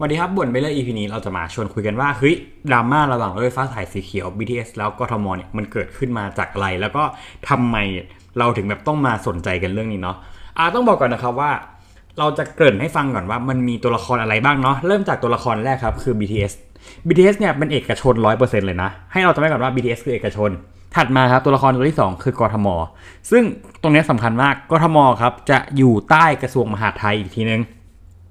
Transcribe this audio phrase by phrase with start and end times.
[0.00, 2.34] สวัสดีครับบ่นไปเลย EP นี้เราจะมาชวนคุยกันว่าเฮ้ย
[2.68, 7.02] ดราม่าระหว่างรถไฟฟ้าสายสีเขียว BTS แล้วกทมเนี่ยมันเกิดขึ้นมาจากอะไร แล้วก็
[7.48, 7.76] ทำไม
[8.38, 10.16] เราถึงแบบต้องมาสนใจกันเรื่องนี้เนาะ
[10.58, 11.50] อ่าต้องบอกก่อนนะครับว่า
[12.18, 16.52] เราจะเกริ่นให้ฟังก่อนว่ามันมีตัวละครอะไรบ้างเนาะเริ่มจากตัวละครแรกครับคือ BTS
[17.06, 20.50] BTS เนี่ยเป็นเอกชน 100%เลยนะ ให้เราจำไว้ก่อนว่า BTS คือเอกชน
[20.96, 22.68] ถัดมาครับตัวละครตัวที่ 2 คือกทม
[23.30, 23.42] ซึ่ง
[23.82, 27.60] ตรงนี้สำคัญมากกทมครับจะอยู่ใต้กระทรวงมหาดไทยอีกทีนึง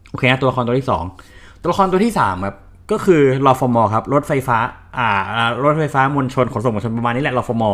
[0.10, 1.37] โอเคนะตัวละครตัวที่ 2
[1.68, 2.58] ตัวละครตัวที่3ครับ
[2.92, 4.58] ก็คือรฟมอครับรถไฟฟ้า
[4.98, 5.10] อ่า
[5.64, 7.70] รถไฟฟ้ามวลชนขนส่งมวลชนประมาณนี้แหละรฟมอ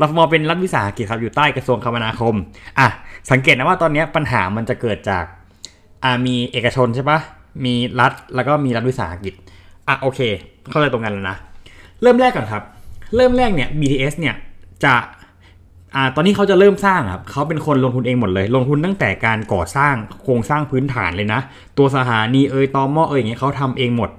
[0.00, 2.34] รอฟมอเป็นรัฐวิสาหกิจครับอยู่ใต้กระทรวงคมนาคม
[2.78, 2.88] อะ
[3.30, 5.24] สังเกตนะว่าตอนนี้ปัญหามันจะเกิดจาก
[6.04, 7.18] อ่ามีเอกชนใช่ปะ
[7.64, 9.34] มีรัฐแล้วก็มีรัฐวิสาหกิจ
[9.88, 10.20] อะโอเค
[10.70, 11.36] เข้าใจตรงกันแล้วนะ
[12.02, 12.62] เริ่มแรกก่อนครับ
[13.16, 14.34] เริ่มแรกเนี่ย BTS เนี่ย
[14.84, 14.94] จะ
[15.96, 21.40] อ่าตอนนี้เขาจะเริ่มสร้างครับเขาเป็นคนลงทุนเองหมดเลย ลงทุนตั้งแต่การก่อสร้างโครงสร้างพื้นฐานเลยนะ
[21.78, 24.10] ตัวสถานีเอยตอมอเอยอย่างเงี้ยเขาทำเองหมด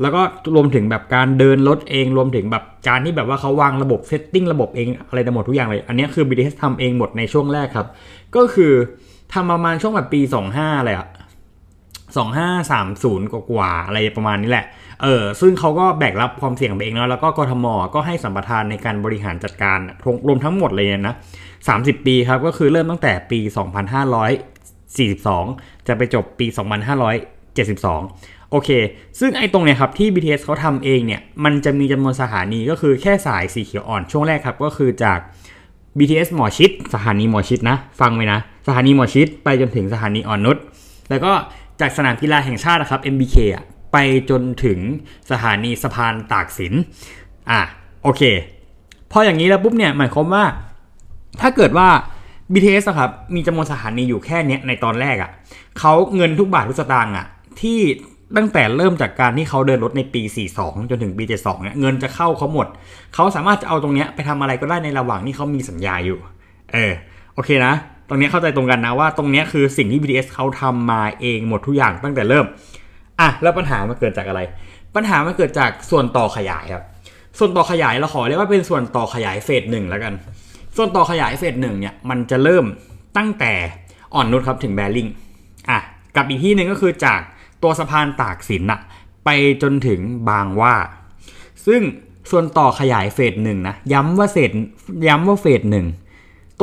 [0.00, 0.22] แล้วก็
[0.54, 7.88] รวมถึงแบบการเดินรถเองรวมถึงแบบการที่แบบว่าเขาวางระบบ setting ระบบเองอะไรทั้งหมดทุกอย่างเลย อันนี้คือ BTS ทำเองหมดในช่วงแรกครับ
[8.36, 8.72] ก็คือ
[9.32, 11.06] ทำประมาณช่วงแบบปี 25อะไรอะ
[12.20, 14.66] 2530 กว่าๆอะไรประมาณนี้แหละ
[15.02, 19.78] เออ ซึ่งเขาก็แบกรับความเสี่ยงไปเองเนาะแล้วก็กทม ก็ให้สัมปทานในการบริหารจัดการ
[20.26, 21.14] รวมทั้งหมดเลยนะ
[21.60, 23.40] 30 ปีครับ ก็คือเริ่มตั้งแต่ปี
[25.02, 26.46] 2542 จะไปจบปี
[27.08, 28.70] 2572 โอเค
[29.20, 35.18] ซึ่งไอ้ตรงเนี้ยครับที่ BTS เขาทำเองเนี่ย มันจะมีจำนวนสถานีก็คือแค่สายสีเขียวอ่อนช่วงแรกครับ ก็คือจาก
[35.98, 40.56] BTS หมอชิด สถานีหมอชิดนะ ฟังไว้นะ สถานีหมอชิดไปจนถึงสถานีอ่อนนุช
[41.10, 41.32] แล้วก็
[41.82, 43.96] จากสนามกีฬาแห่งชาตินะครับ MBK อะไป
[44.30, 44.78] จนถึง
[45.30, 46.74] สถานีสะพานตากสิน
[47.50, 47.60] อะ
[48.02, 48.22] โอเค
[49.12, 50.44] พออย่างนี้แล้วปุ๊บเนี่ยหมายความว่า
[51.40, 51.88] ถ้าเกิดว่า
[52.52, 55.30] BTS อะครับมีจำนวนสถานีอยู่แค่เนี้ยในตอนแรกอะ่ะ
[55.78, 57.26] เขาเงินทุกบาททุกสตางค์อะ
[57.60, 57.78] ที่
[58.36, 60.22] ตั้งแต่เริ่มจากการที่เขาเดินรถในปี
[60.56, 62.66] 42 จนถึงปี 72 เนี่ยเงินจะเข้าเขาหมด
[63.14, 66.18] เขาสามารถจะเอาตรงเนี้ยไปทำอะไรก็ได้ในระหว่างที่เขามีสัญญาอยู่
[66.72, 66.92] เออ
[67.34, 67.74] โอเคนะ
[68.12, 72.46] รงนี้เข้าใจตรงกันนะว่าตรงนี้คือสิ่งที่ BTS เขาทำมาเองหมดทุกอย่างตั้งแต่เริ่ม
[73.20, 74.40] อะแล้วปัญหามันเกิดจากอะไร
[74.94, 76.84] ปัญหามันเกิดจากส่วนต่อขยายครับ
[77.38, 80.14] ส่วนต่อขยายเราขอเรียกว่าเป็นส่วนต่อขยายเฟสหนึ่งแล้วกัน
[80.76, 82.64] ส่วนต่อขยายเฟสหนึ่งเนี่ยมันจะเริ่ม
[83.16, 83.52] ตั้งแต่
[84.14, 85.08] อ่อนนุชครับถึงแบริ่ง
[85.70, 85.78] อะ
[86.16, 87.20] กับอีกที่หนึ่งก็คือจาก
[87.62, 88.80] ตัวสะพานตากสินอะ
[89.24, 89.28] ไป
[89.62, 90.74] จนถึงบางว่า
[91.66, 91.80] ซึ่ง
[92.30, 94.50] ส่วนต่อขยายเฟสหนึ่งนะย้ำว่าเฟส
[95.08, 95.86] ย้ำว่าเฟสหนึ่ง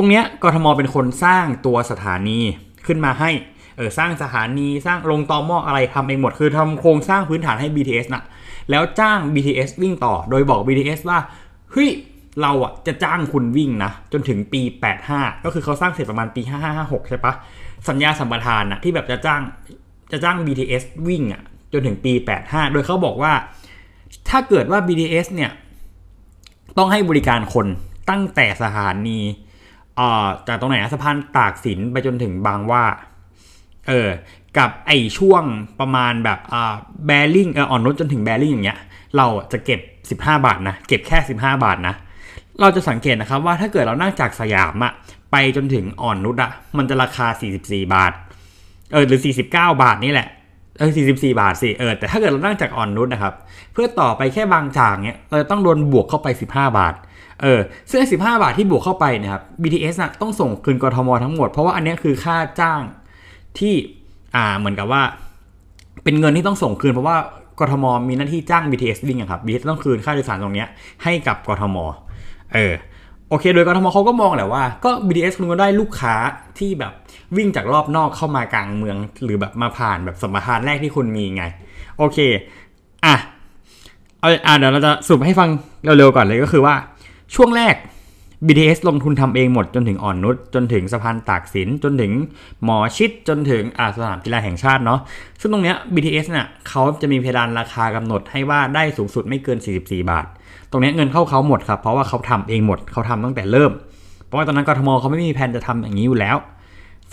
[0.02, 2.40] ตรงเนี้ยกทมเป็นคนสร้างตัวสถานี
[2.86, 3.30] ขึ้นมาให้
[3.78, 8.24] เออสร้างสถานีสร้างลงตอมออะไรทำเองหมดคือทำโครงสร้างพื้นฐานให้ BTS นะ
[8.70, 11.20] แล้วจ้าง BTS วิ่งต่อ โดยบอก BTS ว่า
[11.72, 11.90] เฮ้ย
[12.42, 14.62] เราอะจะจ้างคุณวิ่งนะ จนถึงปี
[15.04, 16.42] 85 ก็คือเขาสร้างเสร็จประมาณปี
[16.76, 17.34] 5556 ใช่ปะ
[17.88, 19.42] สัญญาสัมปทานนะที่แบบจะจ้าง
[20.12, 21.42] จะจ้าง BTS วิ่งอะ
[21.74, 23.34] จนถึงปี 85 โดยเขาบอกว่า
[24.30, 25.52] ถ้าเกิดว่า BTS เนี่ย
[26.78, 27.68] ต้องให้บริการคน
[28.10, 29.20] ตั้งแต่สถานี
[30.00, 32.84] อ่าจากตรงไหนนะสะพานตากสินไปจนถึงบางว่า
[33.88, 34.10] เออ
[34.58, 35.44] กับไอช่วง
[35.80, 36.74] ประมาณแบบอ่า
[37.06, 38.80] แบริ่งเอออ่อนนุชจนถึงแบริ่งอย่างเงี้ย
[39.18, 39.80] เราจะเก็บ
[40.22, 41.96] 15 บาทนะ เก็บแค่ 15 บาทนะ
[42.62, 44.94] เราจะสังเกตนะครับว่าถ้าเกิดเรานั่งจากสยามอะ
[45.32, 47.28] ไปจนถึงอ่อนนุชอะมันจะราคา
[47.62, 48.14] 44 บาท
[48.94, 50.28] เออหรือ 49 บาทนี่แหละ
[50.78, 53.34] เออ44 บาทสิเออแต่ถ้าเกิดเรานั่งจากอ่อนนุชนะครับ
[53.74, 56.46] เพื่อต่อไปแค่บางจากเนี้ยเราจะต้องโดนบวกเข้าไป 15
[56.80, 56.94] บาท
[57.42, 62.82] เออซึ่ง15 บาทที่บวกเข้าไปนะครับ BTS นะต้องส่งคืนกทมทั้งหมด เพราะว่าอันนี้คือค่าจ้าง
[63.60, 63.74] ที่
[64.36, 65.02] อ่าเหมือนกับว่า
[66.04, 67.18] เป็นเงินที่ต้องส่งคืนเพราะว่า
[67.60, 70.66] กทมมีหน้าที่จ้าง BTS วิ่งครับ BTS ต้องคืนค่าโดยสารตรงนี้
[71.04, 71.78] ให้กับกทม
[72.54, 72.74] เออ
[73.30, 76.16] โอเค โดยกทมเขาก็มองแหละว่าก็ BTS คุณก็ได้ลูกค้า
[76.60, 76.94] ที่แบบ
[77.38, 81.44] วิ่งจากรอบนอกเข้ามากลางเมือง หรือแบบมาผ่านแบบสมรทานแรกที่คุณมีไง
[81.98, 82.18] โอเค
[83.06, 83.16] อะ
[84.20, 85.50] เอาอะเดี๋ยวเราจะสรุปให้ฟัง
[85.84, 86.76] เร็วๆก่อนเลยก็คือว่า
[87.36, 87.76] ช่วงแรก
[88.48, 92.12] BTS ลงทุนทำเองหมดจนถึงอ่อนนุชจนถึงสะพานตากสิน จนถึง
[92.64, 95.00] หมอชิดจนถึงอาสนามกีฬาแห่งชาติเนาะ
[95.40, 100.26] ซึ่งตรงเนี้ย BTS เนี่ยเขาจะมีเพดานราคากำหนดให้ว่าได้สูงสุดไม่เกิน 44 บาท
[100.72, 103.72] ตรงเนี้ยเงินเข้าเขาหมดครับเพราะว่าเขาทำเองหมดเขาทำตั้งแต่เริ่ม
[104.26, 106.38] เพราะว่าตอนนั้นกทมเขาไม่มีแผนจะทำอย่างนี้อยู่แล้ว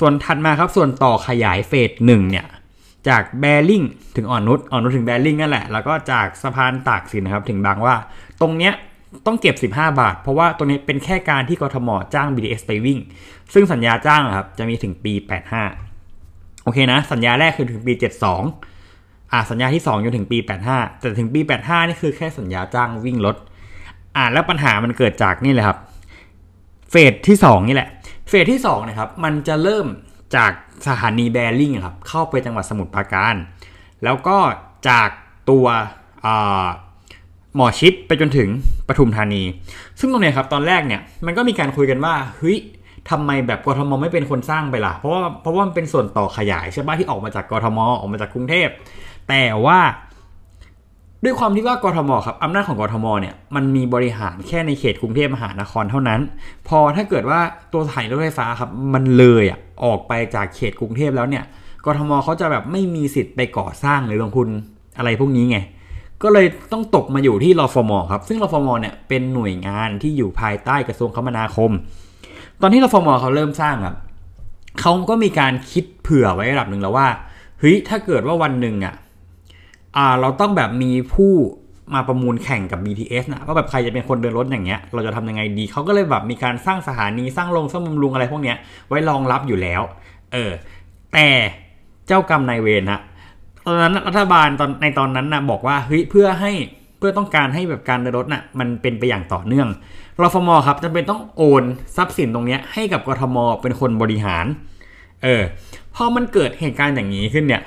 [0.01, 2.47] ส่วนถัดมาครับส่วนต่อขยายเฟสหนึ่งเนี่ย
[3.09, 3.83] จากแบริ่ง
[4.17, 7.95] ถึงอ่อนนุชอ่อนนุชถึงแบริ่งนั่นแหละแล้วก็จากสะพานตากสินนะครับถึงบางว่า
[8.41, 8.75] ตรงเนี้ย
[9.27, 12.99] ต้องเก็บ 15 บาท เพราะว่าตรงนี้เป็นแค่การที่กทมจ้าง BTS ไปวิ่ง
[13.55, 15.13] ซึ่งสัญญาจ้างครับจะมีถึงปี
[15.89, 17.93] 85 โอเคนะ สัญญาแรกคือถึงปี
[18.63, 23.37] 72 อ่าสัญญาที่2จนถึงปี 85 แต่ถึงปี 85 นี่คือแค่สัญญาจ้างวิ่งรถ
[24.17, 25.79] อ่าแล้วปัญหามันเกิดจากนี่เลยครับ
[26.91, 27.89] เฟสที่ 2 นี่แหละ
[28.29, 29.87] เฟสที่2นะครับ มันจะเริ่ม
[30.37, 30.53] จาก
[30.87, 33.35] สถานีแบริ่งครับ เข้าไปจังหวัดสมุทรปราการ
[34.05, 34.37] แล้วก็
[34.89, 35.09] จาก
[35.51, 35.67] ตัว
[37.55, 38.49] หมอชิดไปจนถึง
[38.89, 39.43] ปทุมธานี
[39.99, 42.59] ซึ่งตรงนี้ครับตอนแรกเนี่ยมันก็มีการคุยกันว่าเฮ้ย
[43.11, 48.69] ทำไมแบบกทมไม่เป็นคนสร้างไปล่ะ เพราะว่าเพราะว่ามันเป็นส่วนต่อขยายใช่ปะที่ออกมาจากกทมออกมาจากกรุงเทพ
[49.29, 49.79] แต่ว่า
[51.25, 56.21] ด้วยความที่ว่ากทมครับอำนาจของกทมเนี่ยมันมีบริหารแค่ในเขตกรุงเทพมหานครเท่านั้น
[56.69, 57.41] พอถ้าเกิดว่า
[57.73, 61.45] ตัวสานีรถไฟฟ้าครับมันเลยอะออกไปจากเขตกรุงเทพแล้วเนี่ย
[61.85, 64.49] กทมเขาจะแบบไม่มีสิทธิ์ไปก่อสร้างหรือลงทุน
[64.99, 65.59] อะไรพวกนี้ไง
[66.23, 71.71] ก็เลยต้องตกมาอยู่ที่รอฟมครับ ซึ่งรอฟมเนี่ยเป็นหน่วยงานที่อยู่ภายใต้กระทรวงคมนาคม
[72.61, 73.97] ตอนที่รอฟมเขาเริ่มสร้างครับ
[74.81, 77.09] เขาก็มีการคิดเผื่อไว้ระดับหนึ่งแล้วว่า
[77.59, 78.95] เฮ้ยถ้าเกิดว่าวันหนึ่งอะ
[79.97, 81.33] อ่าเราต้องแบบมีผู้
[81.95, 88.57] มาประมูลแข่งกับ BTS นะว่าแบบใครจะเป็นคนเดินรถอย่างเงี้ย เราจะทำยังไงดี เขาก็เลยแบบมีการสร้างสถานีสร้างโรงสร้างบำรุงอะไรพวกเนี้ย
[88.89, 89.83] ไว้รองรับอยู่แล้ว
[90.33, 90.51] เออ
[91.13, 91.29] แต่
[92.07, 93.01] เจ้ากรรมนายเวรนะ
[93.67, 96.53] ตอนนั้นรัฐบาลตอนในตอนนั้นนะบอกว่าเฮ้ยเพื่อให้
[96.99, 99.69] เพื่อต้องการให้แบบการเดินรถนะ่ะมันเป็นไปอย่างต่อเนื่อง
[100.23, 101.63] รฟมครับจำเป็นต้องโอน
[101.97, 104.47] ทรัพย์สินตรงนี้ให้กับกทมเป็นคนบริหาร
[105.23, 105.43] เออ
[105.95, 107.63] พอมันเกิดเหตุการณ์อย่างนี้ขึ้นเนี่ย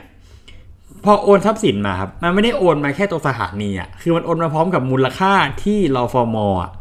[1.03, 6.71] พอโอนทรัพย์สินมาครับมันไม่ได้โอนมาแค่ตัวสถานีอะคือมันโอนมาพร้อมกับมูลค่าที่รฟมอะ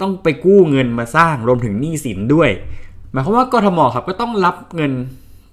[0.00, 2.50] ต้องไปกู้เงินมาสร้างรวมถึงหนี้สินด้วย
[3.10, 4.92] หมายความว่ากทมครับก็ต้องรับเงิน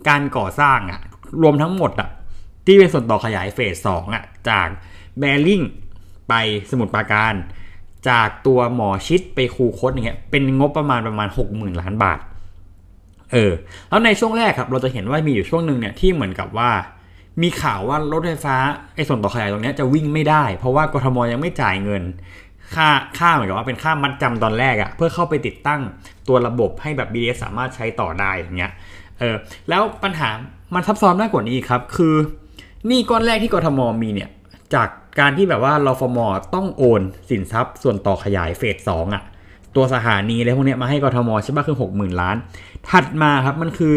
[0.08, 1.00] การก่อสร้างอะ
[1.42, 2.10] รวมทั้งหมดอะ
[2.70, 4.68] ที่เป็นส่วนต่อขยายเฟสสองอะจาก
[5.20, 5.62] แบริ่ง
[6.30, 6.34] ไป
[6.72, 7.34] สมุทรปราการ
[8.10, 12.20] จากตัวหมอชิดไปคูคตอย่างเงี้ยเป็นงบประมาณประมาณ 60,000 ล้านบาท
[13.32, 13.52] เออ
[13.90, 16.70] แล้วในช่วงแรกครับ เราจะเห็นว่ามีอยู่ช่วงหนึ่งเนี่ยที่เหมือนกับว่า
[17.42, 18.56] มีข่าวว่ารถไฟฟ้า
[18.96, 22.04] ไอ้ส่วนต่อขยายตรงนี้จะวิ่งไม่ได้ เพราะว่ากทมยังไม่จ่ายเงิน
[22.76, 25.82] ค่าค่าเหมือนกับว่าเป็นค่ามัดจำตอนแรกอะเพื่อเข้าไปติดตั้ง
[26.28, 28.72] ตัวระบบให้แบบ BTS สามารถใช้ต่อได้อย่างเงี้ย
[29.20, 29.36] เออ
[29.70, 30.30] แล้วปัญหา
[30.74, 32.16] มันซับซ้อนมากกว่านี้ครับ คือ
[32.90, 34.30] นี่ก้อนแรกที่กทมมีเนี่ย
[34.74, 34.90] จาก
[35.20, 36.18] การที่แบบว่ารฟม
[36.56, 39.24] ต้องโอนสินทรัพย์ ส่วนต่อขยายเฟสสองอะ
[39.76, 42.36] ตัวสถานีอะไรพวกนี้มาให้กทมใช่ไหมคือหกหมื่นล้าน
[42.90, 43.96] ถัดมาครับมันคือ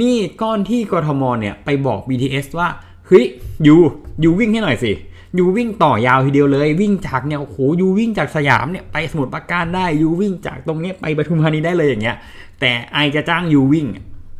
[0.00, 2.68] นี่ก้อนที่กทมเนี่ยไปบอก BTS ว่า
[3.06, 3.24] เฮ้ย
[3.66, 3.76] ยู
[4.24, 4.92] ยูวิ่งให้หน่อยสิ
[5.38, 12.16] ยูวิ่งต่อยาวทีเดียวเลย วิ่งจากเนี่ยโอ้โหยูวิ่งจากสยามเนี่ยไปสมุทรปราการได้ยูวิ่งจากตรงนี้ไปปทุมธานีได้เลยอย่างเงี้ย
[12.60, 13.86] แต่ I จะจ้าง you วิ่ง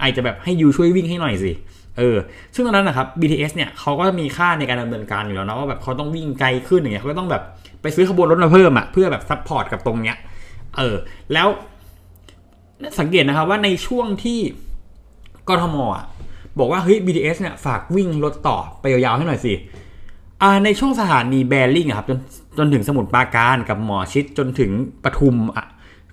[0.01, 1.53] I จะแบบให้ you ช่วยวิ่งให้หน่อยสิ
[2.01, 2.19] เออ
[2.55, 7.43] ซึ่งตอนนั้นนะครับ BTS เนี่ยเขาก็มีค่าในการดำเนินการอยู่แล้วนะว่าแบบเขาต้องวิ่งไกลขึ้นอย่างเงี้ยเขาก็ต้องแบบ
[7.83, 10.17] ไปซื้อขบวนรถมาเพิ่มอะเพื่อแบบ support กับตรงเนี้ย
[10.77, 10.97] เออ
[11.33, 11.49] แล้ว
[12.99, 14.39] สังเกตนะครับว่าในช่วงที่
[15.49, 16.05] กทมอะ
[16.59, 19.53] บอกว่าเฮ้ย BTS เนี่ยฝากวิ่งรถต่อไปยาวๆให้หน่อยสิ
[20.43, 22.19] อ่าในช่วงสถานีแบริ่งครับจน
[22.59, 24.71] จนถึงสมุทรปราการกับหมอชิตจนถึง
[25.05, 25.67] ปทุมอะ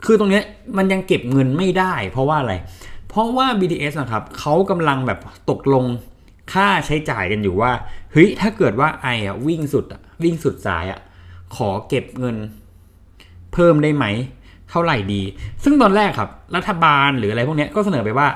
[0.05, 0.43] คือตรงเนี้ย
[0.77, 2.53] มันยังเก็บเงินไม่ได้ เพราะว่าอะไร
[3.17, 5.19] ราะว่า BTS นะครับเขากำลังแบบ
[5.49, 5.85] ตกลง
[6.53, 7.71] ค่าใช้จ่ายกันอยู่ว่า
[8.11, 10.99] เฮ้ยถ้าเกิดว่าไออะวิ่งสุดอะวิ่งสุดสายอะ
[11.55, 12.35] ขอเก็บเงิน
[13.53, 14.05] เพิ่มได้ไหม
[14.69, 15.21] เท่าไหร่ดี
[15.63, 18.27] ซึ่งตอนแรกครับ รัฐบาลหรืออะไรพวกนี้ก็เสนอไปว่า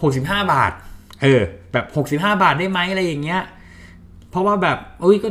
[0.00, 0.72] 65 บาท
[1.22, 1.42] เออ
[1.72, 1.84] แบบ
[2.16, 3.42] 65 บาทได้ไหมอะไรอย่างเงี้ย
[4.30, 5.28] เพราะว่าแบบอุ้ยก็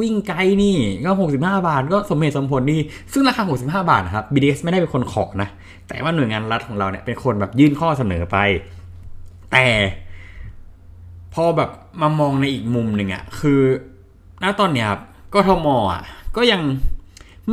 [0.00, 1.36] วิ่งไกลนี่ก็ 65
[1.68, 2.78] บาท ก็สมเหตุสมผลดี
[3.12, 5.48] ซึ่งราคา 65 บาทครับ BDS ไม่ได้เป็นคนขอนะ
[5.88, 8.36] แต่ว่าหน่วยงานรัฐของเราเนี่ยเป็นคนแบบยื่นข้อเสนอไป
[9.52, 9.66] แต่
[11.34, 13.60] พอแบบมามองในอีกมุมหนึ่งอะคือ
[14.42, 15.02] ณตอนเนี้ยครับ
[15.34, 16.02] กทมอะ
[16.36, 16.60] ก็ยัง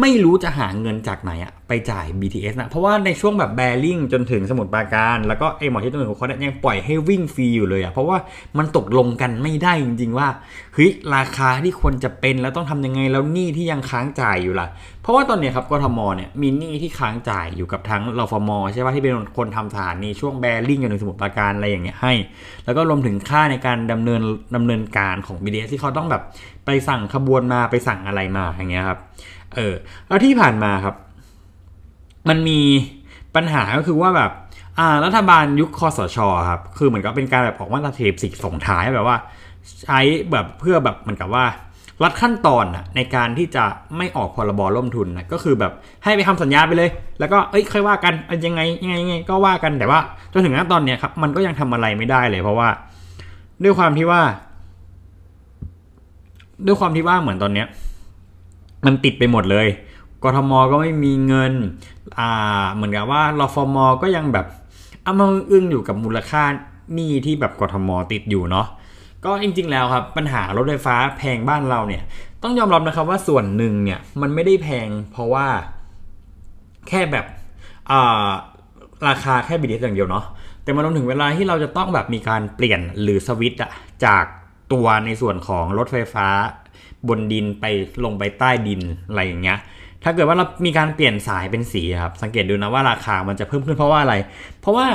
[0.01, 8.17] ไม่รู้จะหาเงินจากไหนอะไปจ่าย BTS นะ เพราะว่าในช่วงแบบแบริ่งจนถึงสมุทรปราการ แล้วก็ไอหมอที่ตัวหนึ่งของเขาเนี่ยยังปล่อยให้วิ่งฟรีอยู่เลยอะเพราะว่า
[8.57, 10.27] มันตกลงกันไม่ได้จริง ๆ ว่า
[10.73, 14.67] เฮ้ยราคาที่ควรจะเป็นแล้วต้องทำยังไงแล้วหนี้ที่ยังค้างจ่ายอยู่ล่ะ
[15.01, 22.13] เพราะว่าตอนนี้ครับกทมเนี่ยมีหนี้ที่ค้างจ่ายอยู่กับทั้งรฟมใช่ป่ะที่เป็นคนทำสถานีช่วงแบริ่งจนถึงสมุทรปราการอะไรอย่างเงี้ยให้
[22.65, 24.21] แล้วก็รวมถึงค่าในการดำเนิน
[24.55, 26.23] ดำเนินการของ BTS ที่เขาต้องแบบ
[26.65, 28.99] ไปสั่งขบวนมาไปสั่งอะไรมาอย่างเงี้ยครับ
[29.55, 29.75] เออ
[30.07, 30.95] แล้วที่ผ่านมาครับ
[32.29, 32.59] มันมี
[33.35, 34.31] ปัญหาก็คือว่าแบบ
[34.79, 36.17] อ่ารัฐบาลยุคคอสช
[36.49, 39.17] ครับคือเหมือนกับเป็นการแบบออกมาตราเทปสิกส่งท้ายแบบว่า
[39.83, 39.99] ใช้
[40.31, 41.45] แบบเพื่อแบบเหมือนกับว่า
[42.03, 43.65] รัดขั้นตอนอะในการที่จะ
[43.97, 45.71] ไม่ออกพรบร่มทุนนะก็คือแบบ
[46.03, 46.89] ให้ไปทำสัญญาไปเลย
[47.19, 48.13] แล้วก็เอ้ยค่อยว่ากัน
[48.45, 49.99] ยังไงยังไงยังไงก็ว่ากันแต่ว่า
[50.33, 52.69] จนถึงณตอนเนี้ยครับมันก็ยังทำอะไรไม่ได้เลย เพราะว่า
[53.63, 54.21] ด้วยความที่ว่า
[56.65, 57.67] ด้วยความที่ว่าเหมือนตอนเนี้ย
[58.85, 59.67] มันติดไปหมดเลย
[60.23, 61.53] กทมก็ไม่มีเงิน
[62.19, 64.45] อ่าเหมือนกับว่ารฟมก็ยังแบบ
[65.05, 66.43] อ้ามาอึ้งอยู่กับมูลค่า
[66.93, 68.67] หนี้ที่แบบกทมติดอยู่เนาะ
[69.25, 72.03] ก็จริงๆแล้วครับปัญหารถไฟฟ้าแพงบ้านเราเนี่ย
[72.43, 75.47] ต้องยอมรับนะครับว่าส่วนหนึ่งเนี่ยมันไม่ได้แพงเพราะว่า
[76.87, 77.25] แค่แบบ
[77.91, 78.27] อ่า
[79.07, 80.25] ราคาแค่บีดีอย่างเดียวเนาะ
[80.63, 83.71] แต่มันรวมถึงเวลาที่เราจะต้องแบบมีการเปลี่ยนหรือสวิตอะ
[84.05, 84.23] จาก
[84.73, 86.27] ตัวในส่วนของรถไฟฟ้า
[87.07, 87.65] บนดินไป
[88.03, 89.59] ลงไปใต้ดินอะไรอย่างเงี้ย
[90.03, 94.15] ถ้าเกิดว่าเรามีการเปลี่ยนสายเป็นสีครับ สังเกตดูนะว่าราคามันจะเพิ่มขึ้นเพราะว่าอะไร
[94.61, 94.87] เพราะว่า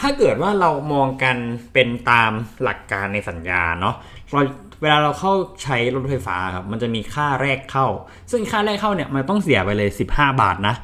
[0.00, 1.36] ถ้าเกิดว่าเรามองกัน
[1.72, 2.30] เป็นตาม
[2.62, 3.94] หลักการในสัญญาเนาะ
[4.32, 4.42] เรา
[4.82, 7.86] เวลาเราเข้าใช้รถไฟฟ้าครับ มันจะมีค่าแรกเข้า
[8.30, 10.74] ซึ่งค่าแรกเข้าเนี่ยมันต้องเสียไปเลย 15 บาทนะ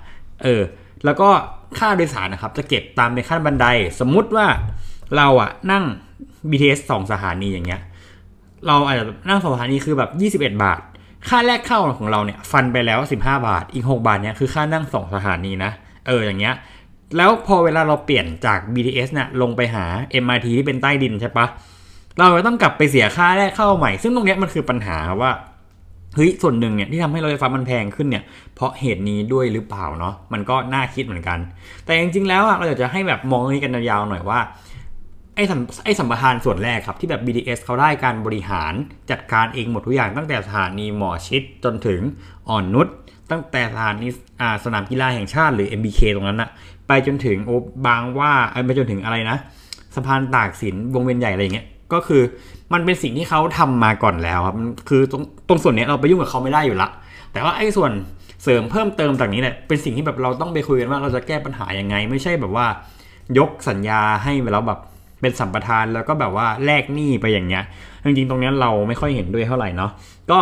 [0.42, 0.62] เออ
[1.04, 1.28] แล้วก็
[1.78, 3.66] ค่าโดยสารนะครับ จะเก็บตามเป็นขั้นบันได
[4.00, 4.46] สมมุติว่า
[5.16, 5.84] เราอะนั่ง
[6.50, 7.82] BTS 2 สถานีอย่างเงี้ย
[8.66, 10.10] เราอาจจะนั่งสองสถานีคือแบบ
[10.46, 10.80] 21 บาท
[11.28, 15.70] ค่าแรกเข้าของเราเนี่ย ฟันไปแล้ว 15 บาท อีก 6 บาทเนี่ยคือค่านั่ง2สถานีนะ
[16.06, 16.54] เอออย่างเงี้ย
[17.16, 19.84] แล้วพอเวลาเราเปลี่ยนจาก BTS เนี่ยลงไปหา
[20.22, 21.46] MRT ที่เป็นใต้ดินใช่ปะ
[22.18, 25.30] เราต้องกลับไปเสียค่าแรกเข้าใหม่ ซึ่งตรงเนี้ยมันคือปัญหาว่า
[26.14, 31.38] เฮ้ยส่วนหนึ่งเนี่ยที่ทำให้รถไฟฟ้ามันแพงขึ้นเนี่ย เพราะเหตุนี้ด้วยหรือเปล่าเนาะมันก็น่าคิดเหมือนกัน
[31.84, 34.38] แต่จริงๆแล้วอะเราอยากจะให้แบบมองนี้กันยาวๆหน่อยว่า
[35.36, 38.72] ไอ้สัมไอ้สัมปทานส่วนแรกครับที่แบบ BTS เขาได้การบริหาร
[39.10, 42.00] จัดการเองหมดทุกอย่างตั้งแต่สถานีหมอชิดจนถึง
[42.48, 42.86] อ่อนนุช
[43.30, 44.08] ตั้งแต่สถานี
[44.64, 46.50] สนามกีฬาแห่งชาติหรือ MBK ตรงนั้นอะ
[46.88, 47.50] ไปจนถึงโอ
[47.86, 48.32] บางว่า
[48.66, 49.36] ไปจนถึงอะไรนะ
[49.94, 52.22] สะพานตากสินวงเวียนใหญ่อะไรอย่างเงี้ยก็คือ
[52.72, 54.56] มันเป็นสิ่งที่เขาทำมาก่อนแล้วครับ
[54.88, 56.88] คือตรงตรงส่วนเนี้ยเราไปยุ่งกับเขาไม่ได้อยู่ละ
[57.32, 57.92] แต่ว่าไอ้ส่วน
[58.42, 62.66] เสริมเพิ่มเติมจากนี้เนี่ยเป็นสิ่งที่แบบเราต้องไปคุยกันว่าเราจะแก้ปัญหายังไง ไม่ใช่แบบว่า
[63.38, 64.80] ยกสัญญาให้แล้วแบบ
[65.24, 67.64] เป็นสัมปทานแล้วก็แบบว่าแลกหนี้ไปอย่างเงี้ย
[68.04, 69.90] จริงๆตรงนี้เราไม่ค่อยเห็นด้วยเท่าไหร่เนาะ
[70.30, 70.38] ก็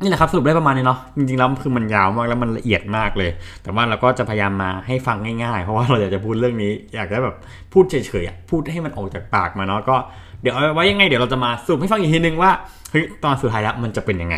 [0.00, 3.30] นี่แหละครับสรุปได้ประมาณนี้เนาะจริงๆแล้วคือมันยาวมากแล้วมันละเอียดมากเลย
[3.62, 7.36] แต่ว่าเราก็จะพยายามมาให้ฟังง่ายๆ เพราะว่าเราอยากจะพูดเรื่องนี้ อยากจะแบบ
[7.72, 9.96] พูดเฉยๆอะพูดให้มันออกจากปากมาเนาะก็
[10.42, 12.50] เดี๋ยวเอาไว้ยังไงเดี๋ยวเราจะมาสรุปให้ฟังอีกทีนึงว่า
[12.90, 14.36] เฮ้ยตอนสุดท้ายแล้วมันจะเป็นยังไง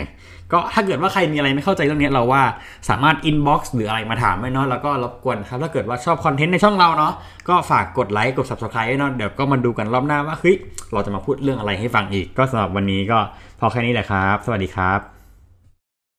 [0.53, 2.43] ก็ถ้าเกิดว่าใครมีอะไรไม่เข้าใจเรื่องนี้เราว่า
[2.89, 7.13] สามารถ inbox หรืออะไรมาถามได้เนาะแล้วก็รบกวนครับถ้าเกิดว่าชอบคอนเทนต์ในช่องเราเนาะ
[7.49, 10.57] ก็ฝากกดไลค์กด subscribe เนาะเดี๋ยวก็มาดูกันรอบหน้าว่าเฮ้ย
[10.93, 13.19] เราจะมาพูดเรื่องอะไรให้ฟังอีก ก็สำหรับวันนี้ก็
[13.61, 15.18] พอแค่นี้แหละครับ สวัสดีครับ